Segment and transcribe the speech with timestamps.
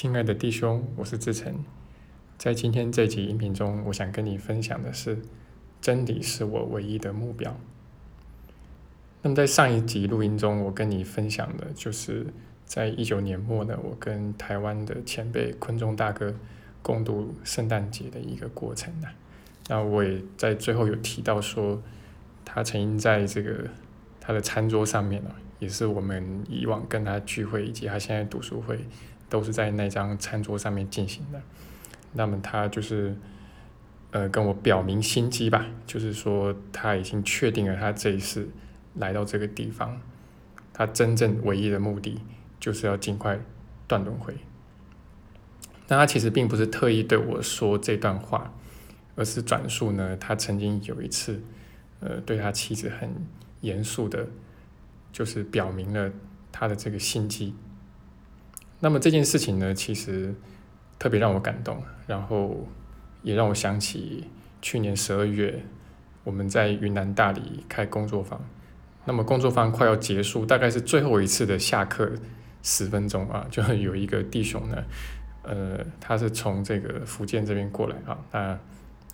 [0.00, 1.52] 亲爱的弟兄，我是志成。
[2.38, 5.18] 在今天这集音频中，我想跟你分享的是，
[5.80, 7.58] 真理是我唯一的目标。
[9.22, 12.28] 那么在上一集录音中，我跟你分享的就是
[12.64, 16.32] 在一九年末呢，我跟台湾的前辈昆仲大哥
[16.80, 19.08] 共度圣诞节的一个过程呢。
[19.66, 21.82] 那我也在最后有提到说，
[22.44, 23.64] 他曾经在这个
[24.20, 28.78] 他的餐桌上面呢，也是我们以往跟他聚会以及他现在读书会。
[29.28, 31.40] 都是在那张餐桌上面进行的，
[32.12, 33.16] 那么他就是，
[34.10, 38.48] 呃，跟我表明心机吧，就是说他已经确定了他这一次
[38.94, 40.00] 来到这个地方，
[40.72, 42.20] 他真正唯一的目的
[42.58, 43.38] 就是要尽快
[43.86, 44.34] 断轮回。
[45.86, 48.52] 但他其实并不是特意对我说这段话，
[49.16, 51.42] 而是转述呢，他曾经有一次，
[52.00, 53.10] 呃，对他妻子很
[53.60, 54.26] 严肃的，
[55.12, 56.10] 就是表明了
[56.52, 57.54] 他的这个心机。
[58.80, 60.34] 那么这件事情呢，其实
[60.98, 62.68] 特别让我感动，然后
[63.22, 64.28] 也让我想起
[64.62, 65.64] 去年十二月
[66.22, 68.40] 我们在云南大理开工作坊，
[69.04, 72.12] 那么工作坊快要结束，大概是最后一次的下课
[72.62, 74.84] 十分钟啊，就有一个弟兄呢，
[75.42, 78.58] 呃，他是从这个福建这边过来啊，那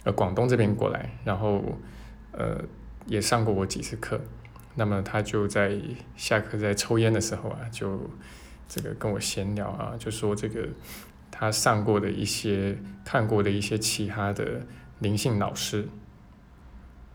[0.05, 1.63] 呃广东这边过来，然后
[2.33, 2.63] 呃
[3.07, 4.21] 也上过我几次课，
[4.75, 5.81] 那么他就在
[6.17, 7.99] 下课在抽烟的时候啊，就。
[8.67, 10.69] 这个跟我闲聊啊，就说这个
[11.31, 14.63] 他上过的一些、看过的一些其他的
[15.01, 15.87] 灵性老师，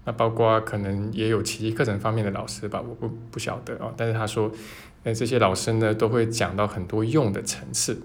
[0.06, 3.94] 那包括可能也有奇迹课程方面的老师吧，我不不晓得啊。
[3.98, 4.52] 但是他说，
[5.04, 8.02] 那，这些老师呢都会讲到很多用的层次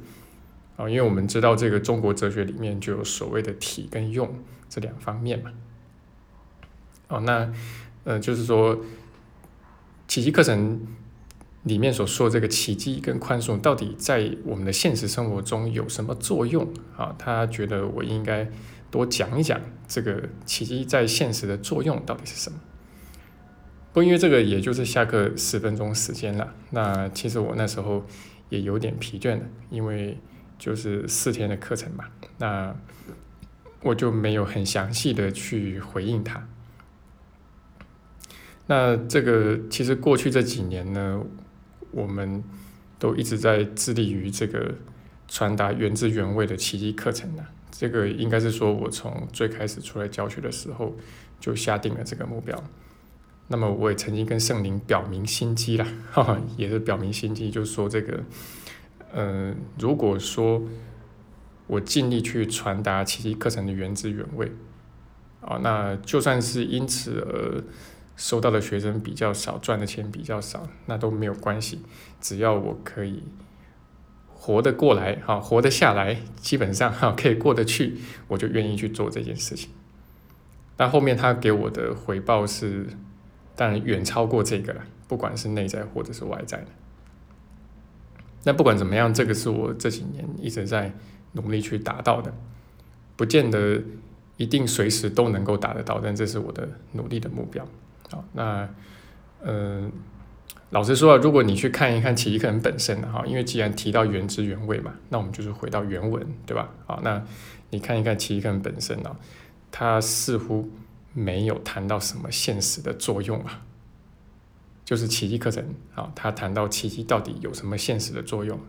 [0.77, 5.53] 啊，因为我们知道这个中国哲学里面就有所谓的体跟用这两方面嘛。
[7.09, 7.53] 哦，那
[8.05, 8.81] 呃，就是说
[10.09, 10.81] 奇迹课程。
[11.65, 17.15] 里面所说这个奇迹跟宽恕，到底在我们的现实生活中有什么作用啊？
[17.19, 18.47] 他觉得我应该
[18.91, 22.61] 多讲一讲这个奇迹在现实的作用到底是什么。
[23.95, 28.05] 不因为这个也就是下课十分钟时间了，那其实我那时候
[28.51, 30.19] 也有点疲倦了，因为
[30.59, 32.05] 就是四天的课程嘛，
[32.37, 32.77] 那
[33.81, 36.47] 我就没有很详细的去回应他。
[38.67, 41.23] 那这个其实过去这几年呢。
[41.95, 42.43] 我们
[42.99, 44.75] 都一直在致力于这个
[45.29, 47.45] 传达原汁原味的奇迹课程呢。
[47.71, 50.95] 这个应该是说我从最开始出来教学的时候
[51.41, 52.63] 就下定了这个目标。
[53.49, 58.23] 那么我也曾经跟圣灵表明心机啦，哈哈，也是表明心机，就是说这个，
[59.13, 60.63] 呃，如果说
[61.67, 64.51] 我尽力去传达奇迹课程的原汁原味，
[65.41, 67.63] 啊，那就算是因此而。
[68.17, 71.81] 收到的学生比较少，赚的钱比较少，那都没有关系，
[72.21, 73.23] 只要我可以
[74.33, 77.99] 活得过来，哈，活得下来，基本上哈可以过得去，
[78.29, 79.71] 我就愿意去做这件事情。
[80.77, 82.87] 那后面他给我的回报是，
[83.57, 86.67] 当然远超过这个了，不管是内在或者是外在的。
[88.45, 90.93] 那不管怎么样，这个是我这几年一直在
[91.33, 92.35] 努力去达到的，
[93.17, 93.83] 不见得
[94.37, 97.67] 一定随时都能够达得到，但这是我的努力的目标。
[98.11, 98.69] 好，那，
[99.43, 99.91] 嗯，
[100.71, 106.71] 老实说啊，如果你去看一看奇迹课程本身哈，因为既然提到原汁原味嘛，那我们就是回到原文，对吧？
[106.87, 107.25] 好，那
[107.71, 109.17] 你看一看奇迹课程本身呢，
[109.71, 110.71] 它似乎
[111.13, 113.63] 没有谈到什么现实的作用啊，
[114.85, 118.61] 就是奇迹课程啊，它谈到奇迹到底有什么现实的作用，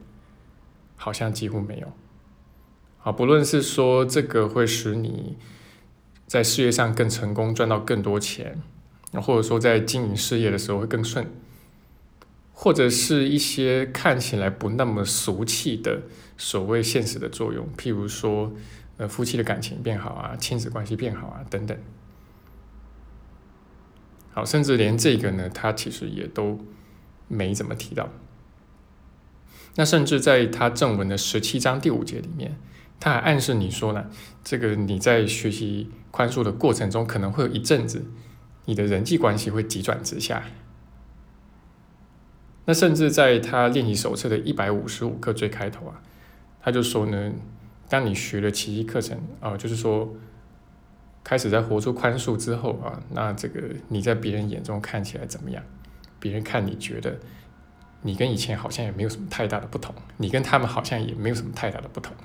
[0.96, 1.92] 好像几乎没有。
[2.98, 5.38] 好，不论是说这个会使你
[6.26, 8.62] 在事业上更成功，赚到更多钱。
[9.22, 11.28] 或者说，在经营事业的时候会更顺，
[12.54, 16.04] 或者是一些看起来不那么俗气的
[16.38, 18.54] 所谓现实的作用，譬如说，
[18.98, 21.78] 呃，夫妻的感情变好啊，亲子关系变好啊，等等。
[24.32, 26.60] 好，甚至连这个呢，他其实也都
[27.28, 28.10] 没怎么提到。
[29.76, 32.58] 那甚至在他正文的十七章第五节里面，
[33.00, 34.10] 他还暗示你说呢，
[34.44, 38.06] 这个你在学习宽恕的过程中，可能会有一阵子。
[38.66, 40.44] 你的人际关系会急转直下。
[42.66, 46.02] 那甚至在他练习手册的一百五十五课最开头啊，
[46.62, 47.32] 他就说呢，
[47.88, 50.16] 当你学了奇迹课程啊，就是说
[51.24, 55.62] 开始在活出宽恕之后啊，那这个你在别人眼中看起来怎么样？
[56.20, 57.20] 别人看你觉得
[58.02, 62.16] 你跟以前好像也没有什么太大的不同，你跟他们好像也没有什么太大的不同。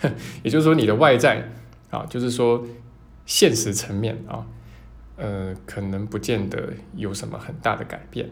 [0.42, 1.46] 也就是说，你的外在
[1.90, 2.66] 啊，就是说
[3.26, 4.46] 现实层面啊。
[5.16, 8.30] 呃，可能不见得有什么很大的改变，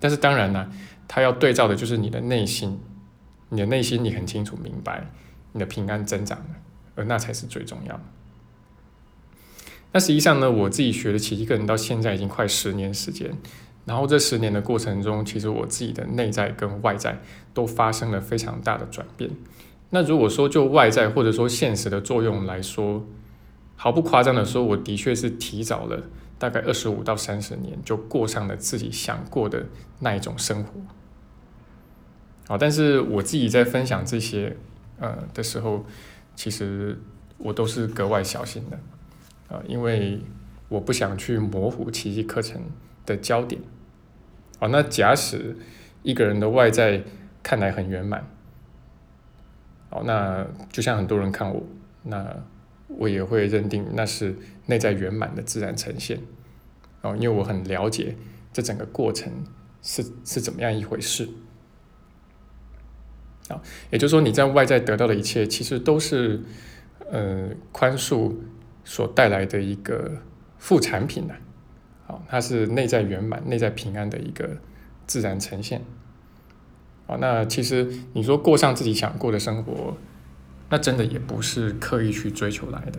[0.00, 0.70] 但是当然呢，
[1.06, 2.80] 它要对照的就是你的内心
[3.50, 5.10] 你的内心你很清楚明白，
[5.52, 6.56] 你的平安增长了，
[6.94, 8.02] 而那才是最重要的。
[9.92, 13.30] 那实际上呢，我自己学了奇迹课程到现在已经快十年时间，
[13.84, 17.20] 然后这十年的过程中，其实我自己的内在跟外在
[17.52, 19.30] 都发生了非常大的转变。
[19.90, 23.06] 那如果说就外在或者说现实的作用来说，
[23.82, 26.04] 毫不夸张的说，我的确是提早了
[26.38, 29.66] 大概二十五到三十年就过上了自己想过的
[29.98, 30.80] 那一种生活。
[32.46, 34.56] 好，但是我自己在分享这些
[35.00, 35.84] 呃的时候，
[36.36, 36.96] 其实
[37.38, 38.78] 我都是格外小心的。
[39.48, 40.20] 啊，因为
[40.68, 42.62] 我不想去模糊奇迹课程
[43.04, 43.60] 的焦点。
[44.60, 45.56] 哦，那假使
[46.04, 47.02] 一个人的外在
[47.42, 48.24] 看来很圆满，
[49.90, 51.60] 哦，那就像很多人看我，
[52.04, 52.24] 那
[52.98, 54.36] 我也会认定那是
[54.66, 56.20] 内在圆满的自然呈现。
[57.02, 58.16] 哦，因为我很了解
[58.52, 59.32] 这整个过程
[59.82, 61.28] 是是怎么样一回事。
[63.48, 63.60] 啊，
[63.90, 66.40] 也就是说你在外在得到的一切，其实都是
[67.10, 68.34] 呃宽恕。
[68.84, 70.10] 所带来的一个
[70.58, 71.34] 副产品呢，
[72.04, 74.56] 好，它是内在圆满、内在平安的一个
[75.06, 75.80] 自然呈现。
[77.06, 79.96] 好，那其实你说过上自己想过的生活，
[80.72, 82.98] 那真的也不是刻意去追求来的，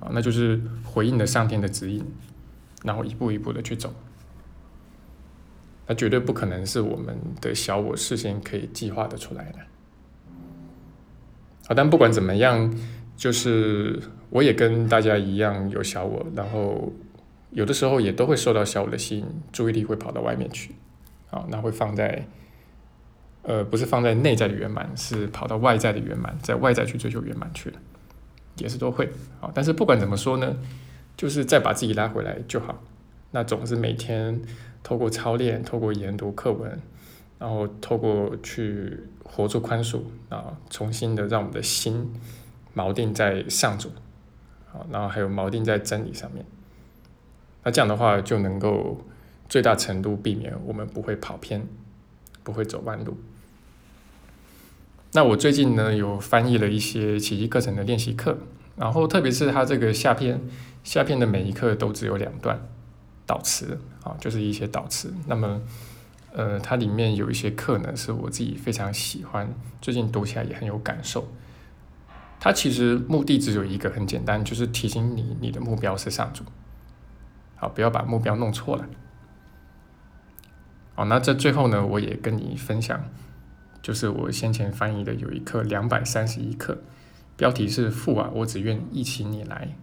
[0.00, 2.04] 啊，那就是回应了上天的指引，
[2.82, 3.94] 然后一步一步的去走，
[5.86, 9.58] 那绝对不可能是我们的小我事先可以计划的出来的。
[11.66, 12.70] 好，但不管怎么样。
[13.16, 16.92] 就是我也跟大家一样有小我，然后
[17.50, 20.74] 有的时候也都会受到小我的吸引，注意力会跑到外面去，
[21.30, 22.26] 啊，那会放在，
[23.44, 27.78] 呃，不是放在内在的圆满，是跑到外在的圆满，在外在去追求圆满去了，
[28.56, 29.08] 也是都会，
[29.40, 30.56] 啊，但是不管怎么说呢，
[31.16, 32.82] 就是再把自己拉回来就好，
[33.30, 34.42] 那总是每天
[34.82, 36.80] 透过操练，透过研读课文，
[37.38, 42.12] 然后透过去活出宽恕啊，重新的让我们的心。
[42.76, 43.88] 锚定在上主，
[44.66, 46.44] 好，然后还有锚定在真理上面，
[47.62, 49.00] 那这样的话就能够
[49.48, 51.64] 最大程度避免我们不会跑偏，
[52.42, 53.16] 不会走弯路。
[55.16, 58.36] 那我最近呢有翻译了一些奇迹课程的练习课，
[58.74, 60.40] 然后特别是它这个下篇，
[60.82, 62.60] 下篇的每一课都只有两段
[63.24, 65.14] 导词，啊，就是一些导词。
[65.28, 65.62] 那么，
[66.32, 71.28] 呃，它里面有一些课呢是我自己非常喜欢，最近读起来也很有感受。
[72.40, 76.42] 它其实目的只有一个，很简单，就是提醒你，你的目标是上主。
[77.54, 78.84] 好，不要把目标弄错了。
[80.96, 83.08] 好，那这最后呢，我也跟你分享，
[83.84, 86.78] 就是我先前翻译的有一课两百三十一课，
[87.36, 89.76] 标题是“父啊，我只愿一起你来”。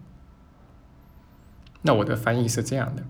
[1.82, 3.04] 那我的翻译是这样的：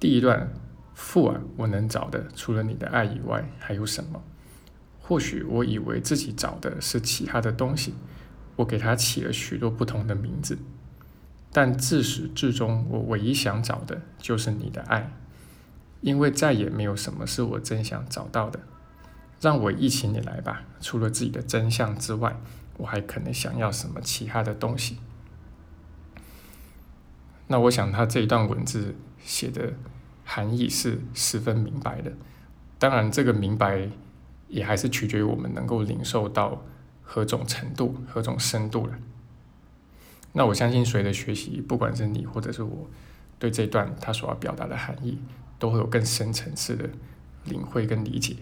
[0.00, 0.50] 第一段，
[0.94, 4.22] 父啊，我能找的除了你的爱以外还有什么？
[4.98, 7.92] 或许我以为自己找的是其他的东西。
[8.56, 10.56] 我给它起了许多不同的名字，
[11.52, 15.12] 但自始至终，我唯一想找的就是你的爱，
[16.00, 18.60] 因为再也没有什么是我真想找到的。
[19.42, 22.34] 让我一起你来吧，除了自己的真相之外，
[22.78, 24.96] 我还可能想要什么其他的东西？
[27.48, 29.74] 那我想他这一段文字写的
[30.24, 32.12] 含义是十分明白的，
[32.78, 33.90] 当然这个明白
[34.48, 36.62] 也还是取决于我们能够领受到。
[37.04, 38.94] 何种程度、何种深度了？
[40.32, 42.88] 那我相信，随着学习，不管是你或者是我，
[43.38, 45.18] 对这段他所要表达的含义，
[45.58, 46.88] 都会有更深层次的
[47.44, 48.36] 领会跟理解。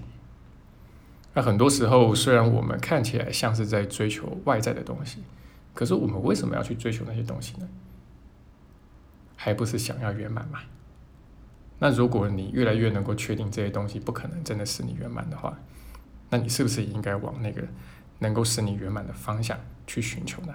[1.35, 5.23] 那很多时候，虽然我们看起来像是在追求外在的东西，
[5.75, 7.69] 可是我们为什么要去追求那些东西呢？
[9.37, 10.61] 还不是想要圆满嘛？
[11.79, 15.59] 那如果你越来越能够确定这些东西不可能真的使你圆满的话，
[16.29, 17.63] 那你是不是也应该往那个？
[18.23, 20.55] 能够使你圆满的方向去寻求呢？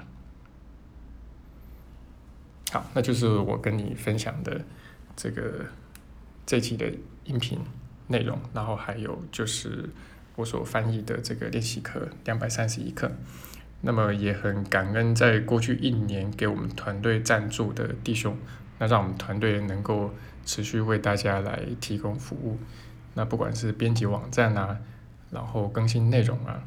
[2.72, 4.64] 好，那就是我跟你分享的
[5.16, 5.66] 这个
[6.46, 7.60] 这期的音频
[8.06, 9.90] 内容，然后还有就是
[10.36, 13.12] 我所翻译的这个练习课两百三十一课。
[13.82, 18.36] 那么也很感恩在过去一年给我们团队赞助的弟兄，
[18.80, 20.12] 那让我们团队能够
[20.46, 22.58] 持续为大家来提供服务。
[23.14, 24.78] 那不管是编辑网站啊，
[25.30, 26.64] 然后更新内容啊。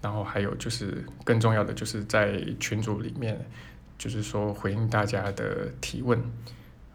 [0.00, 3.44] 然后还有就是更重要的，就是在群组里面，
[3.98, 6.22] 就是说回应大家的提问。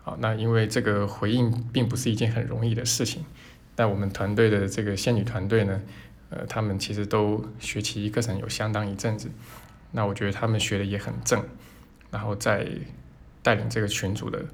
[0.03, 3.25] 好，那因为这个回应并不是一件很容易的事情，
[3.75, 5.81] 但我们团队的这个仙女团队呢，
[6.29, 9.29] 呃，他们其实都学奇艺课程有相当一阵子，
[9.91, 11.43] 那我觉得他们学的也很正，
[12.11, 12.67] 然后在
[13.41, 14.45] 带领这个群组的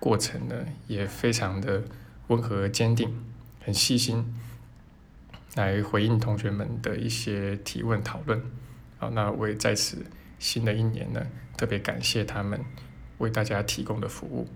[0.00, 0.54] 过程呢，
[0.86, 1.82] 也非常的
[2.28, 3.14] 温和坚定，
[3.60, 4.34] 很细心。
[5.54, 8.42] 来回应同学们的一些提问讨论。
[8.98, 10.04] 好，那我也在此
[10.40, 11.24] 新的一年呢，
[11.56, 12.60] 特别感谢他们
[13.18, 14.48] 为大家提供的服务。